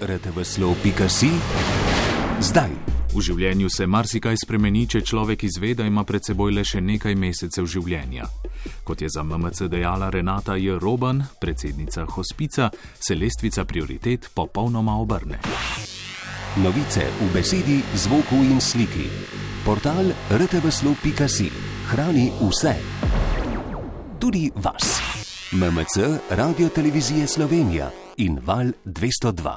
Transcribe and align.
rtvslo.si 0.00 1.30
zdaj. 2.40 2.70
V 3.08 3.22
življenju 3.24 3.70
se 3.72 3.86
marsikaj 3.88 4.36
spremeni, 4.36 4.84
če 4.86 5.00
človek 5.00 5.46
izve, 5.48 5.72
da 5.74 5.86
ima 5.88 6.04
pred 6.04 6.24
seboj 6.24 6.52
le 6.52 6.64
še 6.64 6.82
nekaj 6.84 7.16
mesecev 7.16 7.66
življenja. 7.66 8.28
Kot 8.84 9.00
je 9.02 9.08
za 9.08 9.24
MMC 9.24 9.70
dejala 9.72 10.10
Renata 10.12 10.58
J. 10.60 10.76
Roban, 10.78 11.22
predsednica 11.40 12.04
hospica, 12.04 12.68
se 13.00 13.16
lestvica 13.16 13.64
prioritet 13.64 14.28
popolnoma 14.34 14.98
obrne. 15.00 15.40
Novice 16.60 17.06
v 17.20 17.30
besedi, 17.32 17.78
zvoku 17.94 18.42
in 18.44 18.60
sliki. 18.60 19.08
Portal 19.64 20.12
rtvslo.si 20.30 21.48
hrani 21.88 22.28
vse. 22.40 22.74
Tudi 24.18 24.50
vas. 24.56 24.98
MMC, 25.52 26.20
Radio 26.36 26.68
Televizije 26.68 27.26
Slovenija 27.26 27.90
in 28.16 28.38
Val 28.44 28.72
202. 28.84 29.56